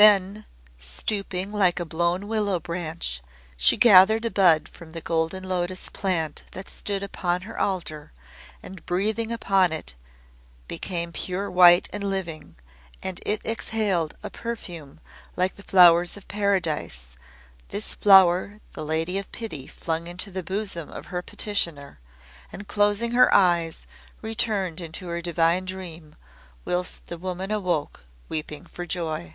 [0.00, 0.44] Then
[0.78, 3.20] stooping like a blown willow branch,
[3.56, 8.12] she gathered a bud from the golden lotos plant that stood upon her altar,
[8.62, 9.96] and breathing upon it it
[10.68, 12.54] became pure white and living,
[13.02, 15.00] and it exhaled a perfume
[15.34, 17.16] like the flowers of Paradise,
[17.70, 21.98] This flower the Lady of Pity flung into the bosom of her petitioner,
[22.52, 23.84] and closing Her eyes
[24.22, 26.14] returned into Her divine dream,
[26.64, 29.34] whilst the woman awoke, weeping for joy.